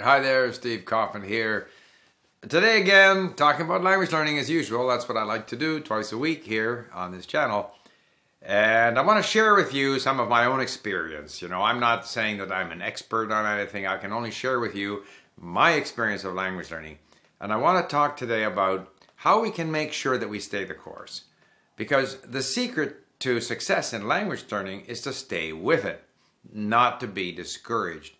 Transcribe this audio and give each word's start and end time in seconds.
Hi 0.00 0.20
there, 0.20 0.50
Steve 0.54 0.86
Kaufmann 0.86 1.22
here. 1.22 1.68
Today 2.40 2.80
again, 2.80 3.34
talking 3.34 3.66
about 3.66 3.82
language 3.82 4.10
learning 4.10 4.38
as 4.38 4.48
usual. 4.48 4.88
That's 4.88 5.06
what 5.06 5.18
I 5.18 5.22
like 5.22 5.46
to 5.48 5.56
do 5.56 5.80
twice 5.80 6.12
a 6.12 6.16
week 6.16 6.44
here 6.44 6.88
on 6.94 7.12
this 7.12 7.26
channel. 7.26 7.72
And 8.40 8.98
I 8.98 9.02
want 9.02 9.22
to 9.22 9.30
share 9.30 9.54
with 9.54 9.74
you 9.74 9.98
some 9.98 10.18
of 10.18 10.30
my 10.30 10.46
own 10.46 10.60
experience. 10.60 11.42
You 11.42 11.48
know, 11.48 11.60
I'm 11.60 11.78
not 11.78 12.06
saying 12.06 12.38
that 12.38 12.50
I'm 12.50 12.72
an 12.72 12.80
expert 12.80 13.30
on 13.30 13.44
anything. 13.44 13.86
I 13.86 13.98
can 13.98 14.14
only 14.14 14.30
share 14.30 14.58
with 14.58 14.74
you 14.74 15.02
my 15.38 15.72
experience 15.72 16.24
of 16.24 16.32
language 16.32 16.70
learning. 16.70 16.96
And 17.38 17.52
I 17.52 17.56
want 17.56 17.86
to 17.86 17.94
talk 17.94 18.16
today 18.16 18.44
about 18.44 18.90
how 19.16 19.42
we 19.42 19.50
can 19.50 19.70
make 19.70 19.92
sure 19.92 20.16
that 20.16 20.30
we 20.30 20.40
stay 20.40 20.64
the 20.64 20.72
course. 20.72 21.24
Because 21.76 22.16
the 22.22 22.42
secret 22.42 22.96
to 23.18 23.42
success 23.42 23.92
in 23.92 24.08
language 24.08 24.46
learning 24.50 24.86
is 24.86 25.02
to 25.02 25.12
stay 25.12 25.52
with 25.52 25.84
it, 25.84 26.02
not 26.50 26.98
to 27.00 27.06
be 27.06 27.30
discouraged. 27.30 28.14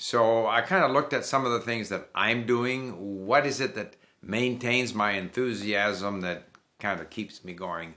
So 0.00 0.46
I 0.46 0.60
kind 0.60 0.84
of 0.84 0.92
looked 0.92 1.12
at 1.12 1.24
some 1.24 1.44
of 1.44 1.50
the 1.50 1.58
things 1.58 1.88
that 1.88 2.08
I'm 2.14 2.46
doing. 2.46 3.26
What 3.26 3.44
is 3.44 3.60
it 3.60 3.74
that 3.74 3.96
maintains 4.22 4.94
my 4.94 5.12
enthusiasm 5.12 6.20
that 6.20 6.44
kind 6.78 7.00
of 7.00 7.10
keeps 7.10 7.44
me 7.44 7.52
going? 7.52 7.94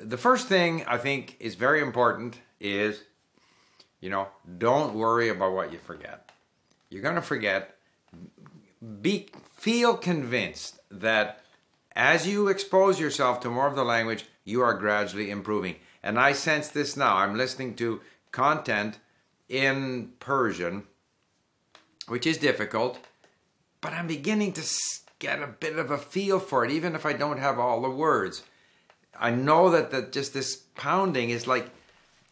The 0.00 0.16
first 0.16 0.46
thing 0.46 0.84
I 0.86 0.96
think 0.96 1.36
is 1.40 1.56
very 1.56 1.82
important 1.82 2.38
is, 2.60 3.02
you 4.00 4.10
know, 4.10 4.28
don't 4.58 4.94
worry 4.94 5.28
about 5.28 5.54
what 5.54 5.72
you 5.72 5.78
forget. 5.78 6.30
You're 6.88 7.02
going 7.02 7.16
to 7.16 7.20
forget. 7.20 7.76
Be 9.02 9.28
feel 9.56 9.96
convinced 9.96 10.78
that 10.88 11.40
as 11.96 12.28
you 12.28 12.46
expose 12.46 13.00
yourself 13.00 13.40
to 13.40 13.50
more 13.50 13.66
of 13.66 13.74
the 13.74 13.84
language, 13.84 14.26
you 14.44 14.62
are 14.62 14.74
gradually 14.74 15.32
improving. 15.32 15.74
And 16.00 16.16
I 16.16 16.32
sense 16.32 16.68
this 16.68 16.96
now. 16.96 17.16
I'm 17.16 17.36
listening 17.36 17.74
to 17.74 18.02
content 18.30 19.00
in 19.48 20.12
Persian 20.20 20.84
which 22.08 22.26
is 22.26 22.38
difficult, 22.38 22.98
but 23.80 23.92
I'm 23.92 24.06
beginning 24.06 24.52
to 24.54 24.62
get 25.18 25.42
a 25.42 25.46
bit 25.46 25.78
of 25.78 25.90
a 25.90 25.98
feel 25.98 26.38
for 26.38 26.64
it, 26.64 26.70
even 26.70 26.94
if 26.94 27.04
I 27.04 27.12
don't 27.12 27.38
have 27.38 27.58
all 27.58 27.82
the 27.82 27.90
words. 27.90 28.42
I 29.18 29.30
know 29.30 29.70
that, 29.70 29.90
that 29.90 30.12
just 30.12 30.32
this 30.32 30.56
pounding 30.76 31.30
is 31.30 31.46
like 31.46 31.70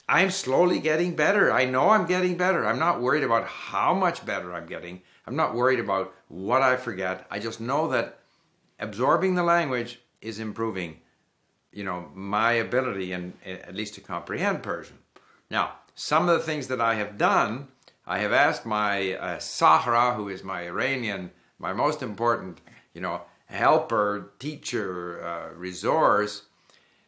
I'm 0.08 0.30
slowly 0.30 0.78
getting 0.78 1.16
better. 1.16 1.52
I 1.52 1.64
know 1.64 1.90
I'm 1.90 2.06
getting 2.06 2.36
better. 2.36 2.64
I'm 2.64 2.78
not 2.78 3.00
worried 3.00 3.24
about 3.24 3.46
how 3.46 3.92
much 3.92 4.24
better 4.24 4.54
I'm 4.54 4.66
getting. 4.66 5.02
I'm 5.26 5.34
not 5.34 5.54
worried 5.54 5.80
about 5.80 6.14
what 6.28 6.62
I 6.62 6.76
forget. 6.76 7.26
I 7.28 7.40
just 7.40 7.60
know 7.60 7.88
that 7.88 8.20
absorbing 8.78 9.34
the 9.34 9.42
language 9.42 10.00
is 10.20 10.38
improving, 10.38 10.98
you 11.72 11.82
know, 11.82 12.08
my 12.14 12.52
ability 12.52 13.12
and 13.12 13.32
eh, 13.44 13.56
at 13.66 13.74
least 13.74 13.94
to 13.94 14.00
comprehend 14.00 14.62
Persian. 14.62 14.98
Now, 15.50 15.72
some 15.96 16.28
of 16.28 16.38
the 16.38 16.44
things 16.44 16.68
that 16.68 16.80
I 16.80 16.94
have 16.94 17.18
done 17.18 17.68
I 18.06 18.18
have 18.18 18.32
asked 18.32 18.64
my 18.64 19.14
uh, 19.14 19.38
Sahra, 19.38 20.14
who 20.14 20.28
is 20.28 20.44
my 20.44 20.62
Iranian, 20.62 21.32
my 21.58 21.72
most 21.72 22.02
important, 22.02 22.60
you 22.94 23.00
know, 23.00 23.22
helper, 23.46 24.32
teacher, 24.38 25.24
uh, 25.24 25.54
resource. 25.54 26.42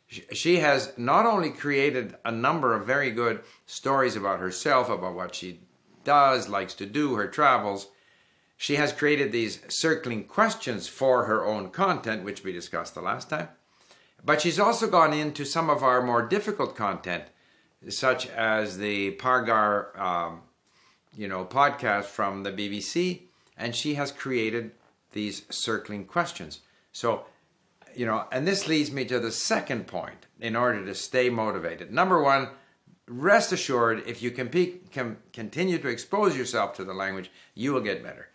She 0.08 0.58
has 0.58 0.92
not 0.96 1.26
only 1.26 1.50
created 1.50 2.16
a 2.24 2.32
number 2.32 2.74
of 2.74 2.86
very 2.86 3.10
good 3.10 3.42
stories 3.66 4.16
about 4.16 4.40
herself, 4.40 4.88
about 4.88 5.14
what 5.14 5.34
she 5.34 5.60
does, 6.02 6.48
likes 6.48 6.74
to 6.74 6.86
do, 6.86 7.14
her 7.14 7.28
travels. 7.28 7.88
She 8.56 8.76
has 8.76 8.92
created 8.92 9.30
these 9.30 9.60
circling 9.68 10.24
questions 10.24 10.88
for 10.88 11.26
her 11.26 11.44
own 11.44 11.70
content, 11.70 12.24
which 12.24 12.42
we 12.42 12.52
discussed 12.52 12.94
the 12.94 13.02
last 13.02 13.30
time. 13.30 13.48
But 14.24 14.40
she's 14.40 14.58
also 14.58 14.88
gone 14.88 15.12
into 15.12 15.44
some 15.44 15.70
of 15.70 15.84
our 15.84 16.02
more 16.02 16.26
difficult 16.26 16.74
content, 16.74 17.24
such 17.88 18.26
as 18.26 18.78
the 18.78 19.12
Pargar 19.12 19.92
um, 20.00 20.40
you 21.16 21.28
know, 21.28 21.44
podcast 21.44 22.04
from 22.04 22.42
the 22.42 22.52
BBC, 22.52 23.22
and 23.56 23.74
she 23.74 23.94
has 23.94 24.12
created 24.12 24.72
these 25.12 25.42
circling 25.50 26.04
questions. 26.04 26.60
So, 26.92 27.24
you 27.94 28.06
know, 28.06 28.26
and 28.30 28.46
this 28.46 28.68
leads 28.68 28.92
me 28.92 29.04
to 29.06 29.18
the 29.18 29.32
second 29.32 29.86
point 29.86 30.26
in 30.40 30.54
order 30.54 30.84
to 30.84 30.94
stay 30.94 31.30
motivated. 31.30 31.92
Number 31.92 32.22
one, 32.22 32.48
rest 33.08 33.52
assured, 33.52 34.02
if 34.06 34.22
you 34.22 34.30
can, 34.30 34.48
pe- 34.48 34.78
can 34.92 35.16
continue 35.32 35.78
to 35.78 35.88
expose 35.88 36.36
yourself 36.36 36.74
to 36.74 36.84
the 36.84 36.94
language, 36.94 37.30
you 37.54 37.72
will 37.72 37.80
get 37.80 38.02
better. 38.02 38.28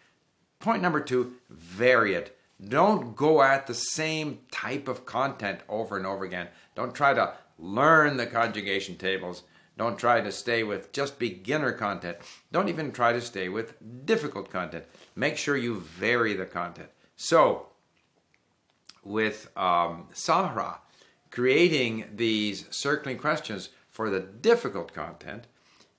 Point 0.60 0.82
number 0.82 1.00
two, 1.00 1.34
vary 1.50 2.16
it. 2.16 2.38
Don't 2.66 3.16
go 3.16 3.42
at 3.42 3.68
the 3.68 3.74
same 3.74 4.40
type 4.52 4.88
of 4.88 5.06
content 5.06 5.60
over 5.68 5.98
and 5.98 6.06
over 6.06 6.24
again. 6.24 6.48
Don't 6.76 6.96
try 6.96 7.14
to 7.14 7.34
learn 7.60 8.18
the 8.18 8.26
conjugation 8.26 8.96
tables 8.96 9.44
don't 9.78 9.98
try 9.98 10.22
to 10.22 10.32
stay 10.32 10.64
with 10.64 10.92
just 10.92 11.18
beginner 11.18 11.72
content. 11.72 12.18
Don't 12.52 12.70
even 12.70 12.92
try 12.92 13.12
to 13.14 13.22
stay 13.22 13.50
with 13.50 14.06
difficult 14.06 14.50
content. 14.50 14.86
Make 15.16 15.38
sure 15.38 15.58
you 15.58 15.80
vary 15.80 16.34
the 16.34 16.46
content. 16.46 16.90
So, 17.16 17.68
with 19.04 19.50
um, 19.58 20.08
Sahra 20.14 20.80
creating 21.32 22.06
these 22.16 22.66
circling 22.70 23.18
questions 23.18 23.70
for 23.90 24.10
the 24.10 24.20
difficult 24.20 24.94
content, 24.94 25.48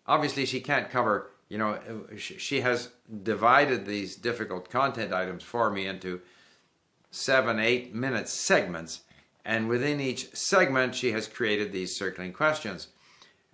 obviously 0.06 0.46
she 0.46 0.60
can't 0.60 0.88
cover, 0.90 1.32
you 1.48 1.58
know, 1.58 1.78
she 2.16 2.60
has 2.60 2.90
divided 3.22 3.84
these 3.84 4.14
difficult 4.14 4.70
content 4.70 5.12
items 5.12 5.42
for 5.42 5.70
me 5.70 5.86
into 5.86 6.20
seven, 7.10 7.58
eight 7.58 7.92
minute 7.92 8.28
segments. 8.28 9.00
And 9.44 9.68
within 9.68 10.00
each 10.00 10.34
segment, 10.34 10.94
she 10.94 11.12
has 11.12 11.28
created 11.28 11.72
these 11.72 11.94
circling 11.94 12.32
questions 12.32 12.88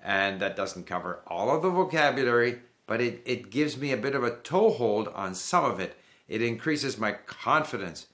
and 0.02 0.40
that 0.40 0.56
doesn't 0.56 0.86
cover 0.86 1.20
all 1.26 1.54
of 1.54 1.62
the 1.62 1.70
vocabulary, 1.70 2.60
but 2.86 3.00
it, 3.00 3.22
it 3.24 3.50
gives 3.50 3.76
me 3.76 3.92
a 3.92 3.96
bit 3.96 4.14
of 4.14 4.24
a 4.24 4.36
toehold 4.36 5.08
on 5.08 5.34
some 5.34 5.64
of 5.64 5.80
it. 5.80 5.96
It 6.28 6.42
increases 6.42 6.98
my 6.98 7.12
confidence, 7.12 8.06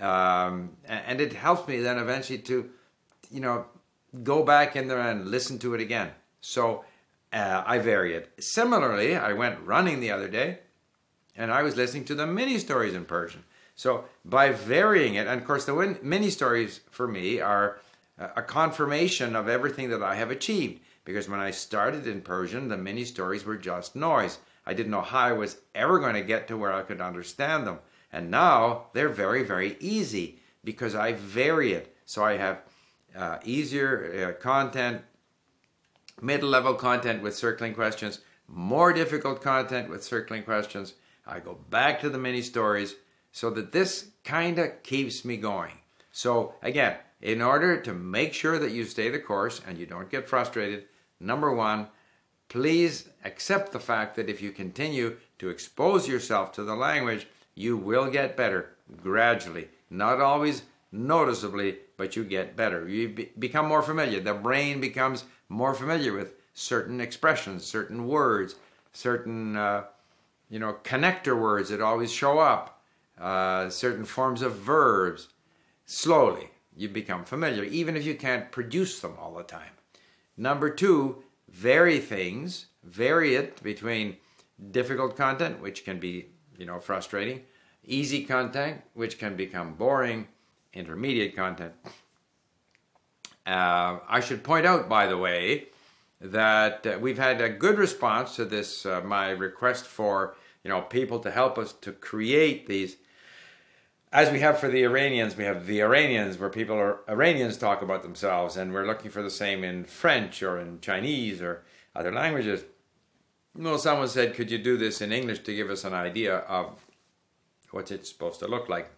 um, 0.00 0.70
and 0.86 1.20
it 1.20 1.32
helps 1.32 1.68
me 1.68 1.80
then 1.80 1.98
eventually 1.98 2.38
to, 2.40 2.70
you 3.30 3.40
know, 3.40 3.66
go 4.22 4.42
back 4.42 4.74
in 4.74 4.88
there 4.88 5.00
and 5.00 5.28
listen 5.28 5.58
to 5.60 5.74
it 5.74 5.80
again. 5.80 6.10
So 6.40 6.84
uh, 7.32 7.62
I 7.66 7.78
vary 7.78 8.14
it. 8.14 8.32
Similarly, 8.38 9.16
I 9.16 9.32
went 9.34 9.60
running 9.60 10.00
the 10.00 10.10
other 10.10 10.28
day, 10.28 10.60
and 11.36 11.52
I 11.52 11.62
was 11.62 11.76
listening 11.76 12.04
to 12.06 12.14
the 12.14 12.26
mini 12.26 12.58
stories 12.58 12.94
in 12.94 13.04
Persian. 13.04 13.44
So 13.76 14.06
by 14.24 14.50
varying 14.50 15.14
it, 15.14 15.26
and 15.26 15.40
of 15.40 15.46
course 15.46 15.64
the 15.66 15.98
mini 16.02 16.30
stories 16.30 16.80
for 16.90 17.06
me 17.06 17.40
are 17.40 17.78
a 18.18 18.42
confirmation 18.42 19.36
of 19.36 19.48
everything 19.48 19.90
that 19.90 20.02
I 20.02 20.16
have 20.16 20.30
achieved 20.30 20.80
because 21.08 21.26
when 21.26 21.40
I 21.40 21.52
started 21.52 22.06
in 22.06 22.20
Persian, 22.20 22.68
the 22.68 22.76
mini 22.76 23.02
stories 23.02 23.46
were 23.46 23.56
just 23.56 23.96
noise. 23.96 24.40
I 24.66 24.74
didn't 24.74 24.92
know 24.92 25.00
how 25.00 25.20
I 25.20 25.32
was 25.32 25.56
ever 25.74 25.98
going 25.98 26.12
to 26.12 26.20
get 26.20 26.46
to 26.48 26.56
where 26.58 26.70
I 26.70 26.82
could 26.82 27.00
understand 27.00 27.66
them. 27.66 27.78
And 28.12 28.30
now 28.30 28.88
they're 28.92 29.08
very, 29.08 29.42
very 29.42 29.78
easy 29.80 30.40
because 30.62 30.94
I 30.94 31.14
vary 31.14 31.72
it. 31.72 31.96
So 32.04 32.22
I 32.22 32.36
have 32.36 32.60
uh, 33.16 33.38
easier 33.42 34.36
uh, 34.36 34.42
content, 34.42 35.00
middle 36.20 36.50
level 36.50 36.74
content 36.74 37.22
with 37.22 37.34
circling 37.34 37.72
questions, 37.72 38.20
more 38.46 38.92
difficult 38.92 39.40
content 39.40 39.88
with 39.88 40.04
circling 40.04 40.42
questions. 40.42 40.92
I 41.26 41.40
go 41.40 41.56
back 41.70 42.02
to 42.02 42.10
the 42.10 42.18
mini 42.18 42.42
stories 42.42 42.96
so 43.32 43.48
that 43.48 43.72
this 43.72 44.10
kind 44.24 44.58
of 44.58 44.82
keeps 44.82 45.24
me 45.24 45.38
going. 45.38 45.72
So, 46.12 46.56
again, 46.60 46.98
in 47.22 47.40
order 47.40 47.80
to 47.80 47.94
make 47.94 48.34
sure 48.34 48.58
that 48.58 48.72
you 48.72 48.84
stay 48.84 49.08
the 49.08 49.18
course 49.18 49.62
and 49.66 49.78
you 49.78 49.86
don't 49.86 50.10
get 50.10 50.28
frustrated, 50.28 50.84
Number 51.20 51.52
one, 51.52 51.88
please 52.48 53.08
accept 53.24 53.72
the 53.72 53.80
fact 53.80 54.16
that 54.16 54.28
if 54.28 54.40
you 54.40 54.50
continue 54.50 55.16
to 55.38 55.48
expose 55.48 56.08
yourself 56.08 56.52
to 56.52 56.64
the 56.64 56.74
language, 56.74 57.26
you 57.54 57.76
will 57.76 58.10
get 58.10 58.36
better 58.36 58.70
gradually. 59.02 59.68
Not 59.90 60.20
always 60.20 60.62
noticeably, 60.92 61.78
but 61.96 62.16
you 62.16 62.24
get 62.24 62.56
better. 62.56 62.88
You 62.88 63.08
be- 63.08 63.32
become 63.38 63.66
more 63.66 63.82
familiar. 63.82 64.20
The 64.20 64.34
brain 64.34 64.80
becomes 64.80 65.24
more 65.48 65.74
familiar 65.74 66.12
with 66.12 66.34
certain 66.54 67.00
expressions, 67.00 67.64
certain 67.64 68.06
words, 68.06 68.56
certain 68.92 69.56
uh, 69.56 69.84
you 70.48 70.58
know 70.58 70.78
connector 70.84 71.38
words 71.38 71.70
that 71.70 71.80
always 71.80 72.12
show 72.12 72.38
up, 72.38 72.82
uh, 73.20 73.68
certain 73.70 74.04
forms 74.04 74.42
of 74.42 74.56
verbs. 74.56 75.28
Slowly, 75.84 76.50
you 76.76 76.88
become 76.88 77.24
familiar, 77.24 77.64
even 77.64 77.96
if 77.96 78.04
you 78.04 78.14
can't 78.14 78.52
produce 78.52 79.00
them 79.00 79.16
all 79.18 79.34
the 79.34 79.42
time. 79.42 79.77
Number 80.38 80.70
two, 80.70 81.24
vary 81.48 81.98
things, 81.98 82.66
vary 82.84 83.34
it 83.34 83.60
between 83.60 84.16
difficult 84.70 85.16
content, 85.16 85.60
which 85.60 85.84
can 85.84 85.98
be, 85.98 86.26
you 86.56 86.64
know, 86.64 86.78
frustrating, 86.78 87.42
easy 87.84 88.24
content, 88.24 88.82
which 88.94 89.18
can 89.18 89.36
become 89.36 89.74
boring, 89.74 90.28
intermediate 90.72 91.34
content. 91.34 91.72
Uh, 93.44 93.98
I 94.08 94.20
should 94.20 94.44
point 94.44 94.64
out, 94.64 94.88
by 94.88 95.08
the 95.08 95.16
way, 95.16 95.68
that 96.20 96.86
uh, 96.86 96.98
we've 97.00 97.18
had 97.18 97.40
a 97.40 97.48
good 97.48 97.76
response 97.76 98.36
to 98.36 98.44
this, 98.44 98.86
uh, 98.86 99.00
my 99.00 99.30
request 99.30 99.86
for, 99.86 100.36
you 100.62 100.70
know, 100.70 100.82
people 100.82 101.18
to 101.20 101.32
help 101.32 101.58
us 101.58 101.72
to 101.72 101.90
create 101.90 102.66
these 102.68 102.96
as 104.12 104.30
we 104.30 104.40
have 104.40 104.58
for 104.58 104.68
the 104.68 104.84
Iranians, 104.84 105.36
we 105.36 105.44
have 105.44 105.66
the 105.66 105.82
Iranians, 105.82 106.38
where 106.38 106.48
people 106.48 106.76
are 106.76 107.00
Iranians 107.08 107.56
talk 107.56 107.82
about 107.82 108.02
themselves, 108.02 108.56
and 108.56 108.72
we're 108.72 108.86
looking 108.86 109.10
for 109.10 109.22
the 109.22 109.30
same 109.30 109.62
in 109.62 109.84
French 109.84 110.42
or 110.42 110.58
in 110.58 110.80
Chinese 110.80 111.42
or 111.42 111.62
other 111.94 112.12
languages. 112.12 112.64
Well, 113.54 113.78
someone 113.78 114.08
said, 114.08 114.34
could 114.34 114.50
you 114.50 114.58
do 114.58 114.76
this 114.76 115.00
in 115.00 115.12
English 115.12 115.40
to 115.40 115.54
give 115.54 115.68
us 115.68 115.84
an 115.84 115.92
idea 115.92 116.36
of 116.36 116.84
what 117.70 117.90
it's 117.90 118.08
supposed 118.08 118.40
to 118.40 118.46
look 118.46 118.68
like? 118.68 118.90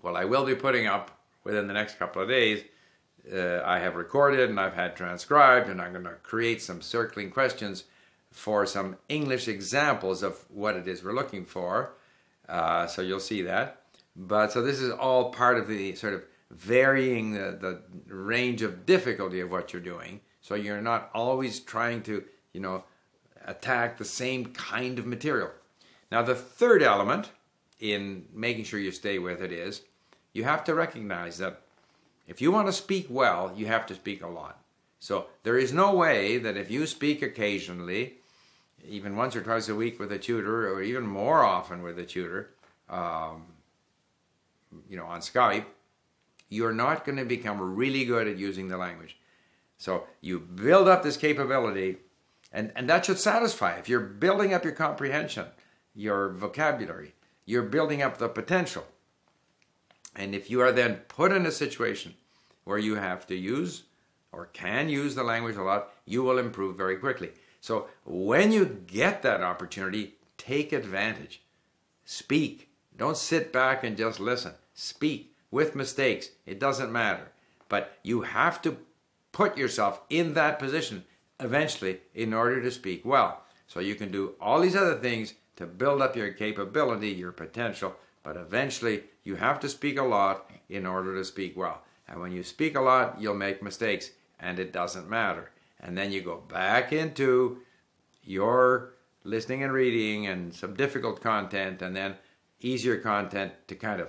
Well, 0.00 0.16
I 0.16 0.24
will 0.24 0.46
be 0.46 0.54
putting 0.54 0.86
up 0.86 1.10
within 1.44 1.66
the 1.66 1.74
next 1.74 1.98
couple 1.98 2.22
of 2.22 2.28
days. 2.28 2.64
Uh, 3.30 3.60
I 3.64 3.80
have 3.80 3.96
recorded 3.96 4.48
and 4.48 4.58
I've 4.58 4.74
had 4.74 4.96
transcribed, 4.96 5.68
and 5.68 5.82
I'm 5.82 5.92
going 5.92 6.04
to 6.04 6.12
create 6.22 6.62
some 6.62 6.80
circling 6.80 7.30
questions 7.30 7.84
for 8.30 8.64
some 8.64 8.96
English 9.08 9.48
examples 9.48 10.22
of 10.22 10.44
what 10.48 10.76
it 10.76 10.86
is 10.86 11.02
we're 11.02 11.12
looking 11.12 11.44
for. 11.44 11.94
Uh, 12.48 12.86
so 12.86 13.02
you'll 13.02 13.20
see 13.20 13.42
that. 13.42 13.82
But 14.18 14.50
so 14.50 14.62
this 14.62 14.80
is 14.80 14.90
all 14.90 15.30
part 15.30 15.58
of 15.58 15.68
the 15.68 15.94
sort 15.94 16.12
of 16.12 16.24
varying 16.50 17.32
the, 17.32 17.56
the 18.08 18.12
range 18.12 18.62
of 18.62 18.84
difficulty 18.84 19.38
of 19.38 19.50
what 19.50 19.72
you're 19.72 19.80
doing. 19.80 20.20
So 20.40 20.56
you're 20.56 20.82
not 20.82 21.10
always 21.14 21.60
trying 21.60 22.02
to, 22.02 22.24
you 22.52 22.60
know, 22.60 22.82
attack 23.46 23.96
the 23.96 24.04
same 24.04 24.46
kind 24.46 24.98
of 24.98 25.06
material. 25.06 25.50
Now, 26.10 26.22
the 26.22 26.34
third 26.34 26.82
element 26.82 27.30
in 27.78 28.24
making 28.34 28.64
sure 28.64 28.80
you 28.80 28.90
stay 28.90 29.20
with 29.20 29.40
it 29.40 29.52
is 29.52 29.82
you 30.32 30.42
have 30.44 30.64
to 30.64 30.74
recognize 30.74 31.38
that 31.38 31.62
if 32.26 32.40
you 32.40 32.50
want 32.50 32.66
to 32.66 32.72
speak 32.72 33.06
well, 33.08 33.52
you 33.56 33.66
have 33.66 33.86
to 33.86 33.94
speak 33.94 34.22
a 34.22 34.26
lot. 34.26 34.58
So 34.98 35.26
there 35.44 35.56
is 35.56 35.72
no 35.72 35.94
way 35.94 36.38
that 36.38 36.56
if 36.56 36.72
you 36.72 36.86
speak 36.86 37.22
occasionally, 37.22 38.14
even 38.86 39.16
once 39.16 39.36
or 39.36 39.42
twice 39.42 39.68
a 39.68 39.76
week 39.76 40.00
with 40.00 40.10
a 40.10 40.18
tutor, 40.18 40.72
or 40.72 40.82
even 40.82 41.06
more 41.06 41.44
often 41.44 41.82
with 41.82 41.98
a 41.98 42.04
tutor, 42.04 42.50
um, 42.88 43.46
you 44.88 44.96
know, 44.96 45.06
on 45.06 45.20
Skype, 45.20 45.64
you're 46.48 46.72
not 46.72 47.04
going 47.04 47.18
to 47.18 47.24
become 47.24 47.60
really 47.60 48.04
good 48.04 48.26
at 48.26 48.38
using 48.38 48.68
the 48.68 48.76
language. 48.76 49.18
So 49.76 50.04
you 50.20 50.40
build 50.40 50.88
up 50.88 51.02
this 51.02 51.16
capability, 51.16 51.98
and, 52.52 52.72
and 52.74 52.88
that 52.88 53.04
should 53.06 53.18
satisfy. 53.18 53.76
If 53.76 53.88
you're 53.88 54.00
building 54.00 54.52
up 54.52 54.64
your 54.64 54.72
comprehension, 54.72 55.46
your 55.94 56.30
vocabulary, 56.30 57.14
you're 57.44 57.62
building 57.62 58.02
up 58.02 58.18
the 58.18 58.28
potential. 58.28 58.86
And 60.16 60.34
if 60.34 60.50
you 60.50 60.60
are 60.60 60.72
then 60.72 60.96
put 61.08 61.32
in 61.32 61.46
a 61.46 61.52
situation 61.52 62.14
where 62.64 62.78
you 62.78 62.96
have 62.96 63.26
to 63.28 63.36
use 63.36 63.84
or 64.32 64.46
can 64.46 64.88
use 64.88 65.14
the 65.14 65.22
language 65.22 65.56
a 65.56 65.62
lot, 65.62 65.92
you 66.04 66.22
will 66.22 66.38
improve 66.38 66.76
very 66.76 66.96
quickly. 66.96 67.30
So 67.60 67.88
when 68.04 68.52
you 68.52 68.82
get 68.86 69.22
that 69.22 69.42
opportunity, 69.42 70.14
take 70.36 70.72
advantage. 70.72 71.42
Speak. 72.04 72.67
Don't 72.98 73.16
sit 73.16 73.52
back 73.52 73.84
and 73.84 73.96
just 73.96 74.20
listen. 74.20 74.52
Speak 74.74 75.34
with 75.50 75.76
mistakes. 75.76 76.30
It 76.44 76.58
doesn't 76.58 76.92
matter. 76.92 77.32
But 77.68 77.98
you 78.02 78.22
have 78.22 78.60
to 78.62 78.78
put 79.32 79.56
yourself 79.56 80.00
in 80.10 80.34
that 80.34 80.58
position 80.58 81.04
eventually 81.40 82.00
in 82.14 82.34
order 82.34 82.60
to 82.60 82.70
speak 82.70 83.04
well. 83.04 83.42
So 83.68 83.80
you 83.80 83.94
can 83.94 84.10
do 84.10 84.34
all 84.40 84.60
these 84.60 84.76
other 84.76 84.96
things 84.96 85.34
to 85.56 85.66
build 85.66 86.02
up 86.02 86.16
your 86.16 86.32
capability, 86.32 87.10
your 87.10 87.32
potential, 87.32 87.94
but 88.22 88.36
eventually 88.36 89.04
you 89.22 89.36
have 89.36 89.60
to 89.60 89.68
speak 89.68 89.98
a 89.98 90.02
lot 90.02 90.50
in 90.68 90.86
order 90.86 91.14
to 91.14 91.24
speak 91.24 91.56
well. 91.56 91.82
And 92.08 92.20
when 92.20 92.32
you 92.32 92.42
speak 92.42 92.76
a 92.76 92.80
lot, 92.80 93.20
you'll 93.20 93.34
make 93.34 93.62
mistakes 93.62 94.10
and 94.40 94.58
it 94.58 94.72
doesn't 94.72 95.08
matter. 95.08 95.50
And 95.80 95.96
then 95.96 96.10
you 96.10 96.22
go 96.22 96.38
back 96.48 96.92
into 96.92 97.58
your 98.24 98.94
listening 99.24 99.62
and 99.62 99.72
reading 99.72 100.26
and 100.26 100.54
some 100.54 100.74
difficult 100.74 101.20
content 101.20 101.82
and 101.82 101.94
then 101.94 102.16
easier 102.60 102.96
content 102.98 103.52
to 103.68 103.74
kind 103.74 104.00
of 104.00 104.08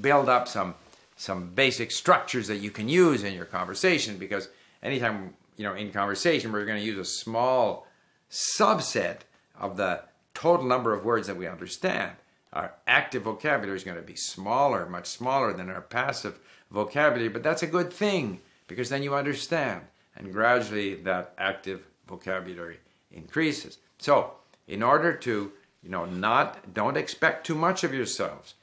build 0.00 0.28
up 0.28 0.48
some 0.48 0.74
some 1.16 1.50
basic 1.50 1.90
structures 1.90 2.46
that 2.48 2.58
you 2.58 2.70
can 2.70 2.88
use 2.88 3.24
in 3.24 3.34
your 3.34 3.44
conversation 3.44 4.16
because 4.16 4.48
anytime 4.82 5.34
you 5.56 5.64
know 5.64 5.74
in 5.74 5.90
conversation 5.92 6.52
we're 6.52 6.64
going 6.64 6.78
to 6.78 6.84
use 6.84 6.98
a 6.98 7.04
small 7.04 7.86
subset 8.30 9.18
of 9.58 9.76
the 9.76 10.02
total 10.32 10.64
number 10.64 10.94
of 10.94 11.04
words 11.04 11.26
that 11.26 11.36
we 11.36 11.46
understand. 11.46 12.12
Our 12.52 12.72
active 12.86 13.24
vocabulary 13.24 13.76
is 13.76 13.84
going 13.84 13.96
to 13.96 14.02
be 14.02 14.16
smaller 14.16 14.86
much 14.88 15.06
smaller 15.06 15.52
than 15.52 15.68
our 15.68 15.82
passive 15.82 16.38
vocabulary 16.70 17.28
but 17.28 17.42
that's 17.42 17.62
a 17.62 17.66
good 17.66 17.92
thing 17.92 18.40
because 18.66 18.88
then 18.88 19.02
you 19.02 19.14
understand 19.14 19.82
and 20.16 20.32
gradually 20.32 20.94
that 20.94 21.34
active 21.38 21.86
vocabulary 22.06 22.78
increases. 23.12 23.78
So 23.98 24.34
in 24.66 24.82
order 24.82 25.12
to 25.14 25.52
you 25.82 25.90
know 25.90 26.04
not 26.04 26.74
don't 26.74 26.96
expect 26.96 27.46
too 27.46 27.54
much 27.54 27.84
of 27.84 27.94
yourselves 27.94 28.54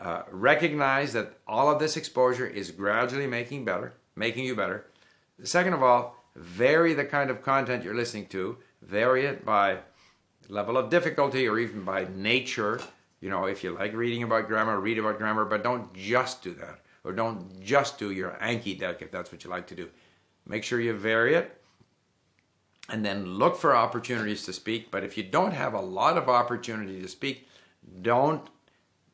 uh, 0.00 0.22
recognize 0.30 1.12
that 1.12 1.38
all 1.46 1.70
of 1.70 1.78
this 1.78 1.96
exposure 1.96 2.46
is 2.46 2.70
gradually 2.70 3.26
making 3.26 3.64
better, 3.64 3.94
making 4.14 4.44
you 4.44 4.54
better. 4.54 4.86
Second 5.42 5.72
of 5.72 5.82
all, 5.82 6.16
vary 6.36 6.94
the 6.94 7.04
kind 7.04 7.30
of 7.30 7.42
content 7.42 7.82
you're 7.82 7.94
listening 7.94 8.26
to. 8.26 8.56
Vary 8.82 9.26
it 9.26 9.44
by 9.44 9.78
level 10.48 10.76
of 10.76 10.88
difficulty 10.88 11.48
or 11.48 11.58
even 11.58 11.84
by 11.84 12.06
nature. 12.14 12.80
You 13.20 13.30
know, 13.30 13.46
if 13.46 13.64
you 13.64 13.72
like 13.72 13.92
reading 13.92 14.22
about 14.22 14.46
grammar, 14.46 14.78
read 14.78 14.98
about 14.98 15.18
grammar, 15.18 15.44
but 15.44 15.64
don't 15.64 15.92
just 15.94 16.42
do 16.42 16.54
that. 16.54 16.80
Or 17.02 17.12
don't 17.12 17.60
just 17.60 17.98
do 17.98 18.12
your 18.12 18.38
Anki 18.40 18.78
deck 18.78 19.02
if 19.02 19.10
that's 19.10 19.32
what 19.32 19.42
you 19.42 19.50
like 19.50 19.66
to 19.68 19.74
do. 19.74 19.88
Make 20.46 20.62
sure 20.62 20.80
you 20.80 20.92
vary 20.92 21.34
it 21.34 21.60
and 22.88 23.04
then 23.04 23.26
look 23.26 23.56
for 23.56 23.76
opportunities 23.76 24.44
to 24.44 24.52
speak. 24.52 24.90
But 24.90 25.04
if 25.04 25.16
you 25.16 25.22
don't 25.22 25.52
have 25.52 25.74
a 25.74 25.80
lot 25.80 26.16
of 26.16 26.28
opportunity 26.28 27.00
to 27.02 27.08
speak, 27.08 27.48
don't 28.02 28.48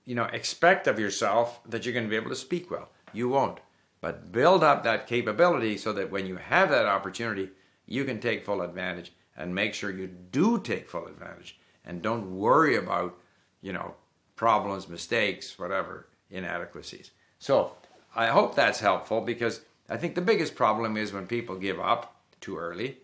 you 0.04 0.14
know, 0.14 0.24
expect 0.24 0.86
of 0.86 0.98
yourself 0.98 1.60
that 1.68 1.84
you're 1.84 1.94
going 1.94 2.04
to 2.04 2.10
be 2.10 2.16
able 2.16 2.30
to 2.30 2.36
speak 2.36 2.70
well. 2.70 2.88
You 3.12 3.28
won't. 3.28 3.58
But 4.00 4.32
build 4.32 4.62
up 4.62 4.84
that 4.84 5.06
capability 5.06 5.78
so 5.78 5.92
that 5.94 6.10
when 6.10 6.26
you 6.26 6.36
have 6.36 6.68
that 6.70 6.86
opportunity, 6.86 7.50
you 7.86 8.04
can 8.04 8.20
take 8.20 8.44
full 8.44 8.60
advantage 8.60 9.12
and 9.36 9.54
make 9.54 9.74
sure 9.74 9.90
you 9.90 10.06
do 10.06 10.60
take 10.60 10.88
full 10.88 11.06
advantage 11.06 11.58
and 11.84 12.02
don't 12.02 12.36
worry 12.36 12.76
about, 12.76 13.16
you 13.62 13.72
know, 13.72 13.94
problems, 14.36 14.88
mistakes, 14.88 15.58
whatever, 15.58 16.06
inadequacies. 16.30 17.12
So 17.38 17.72
I 18.14 18.26
hope 18.26 18.54
that's 18.54 18.80
helpful 18.80 19.20
because 19.20 19.62
I 19.88 19.96
think 19.96 20.14
the 20.14 20.20
biggest 20.20 20.54
problem 20.54 20.96
is 20.96 21.12
when 21.12 21.26
people 21.26 21.56
give 21.56 21.80
up 21.80 22.20
too 22.40 22.58
early. 22.58 22.98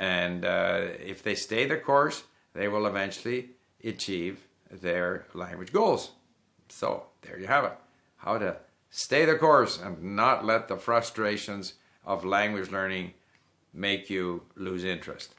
And 0.00 0.46
uh, 0.46 0.86
if 0.98 1.22
they 1.22 1.34
stay 1.34 1.66
the 1.66 1.76
course, 1.76 2.24
they 2.54 2.68
will 2.68 2.86
eventually 2.86 3.50
achieve 3.84 4.40
their 4.70 5.26
language 5.34 5.74
goals. 5.74 6.12
So 6.70 7.04
there 7.20 7.38
you 7.38 7.46
have 7.46 7.64
it. 7.64 7.74
How 8.16 8.38
to 8.38 8.56
stay 8.88 9.26
the 9.26 9.34
course 9.34 9.78
and 9.78 10.16
not 10.16 10.42
let 10.42 10.68
the 10.68 10.78
frustrations 10.78 11.74
of 12.06 12.24
language 12.24 12.70
learning 12.70 13.12
make 13.74 14.08
you 14.08 14.44
lose 14.56 14.84
interest. 14.84 15.34